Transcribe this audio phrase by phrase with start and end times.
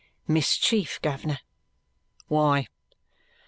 [0.27, 1.37] "Mischief, guv'ner."
[2.27, 2.65] "Why?"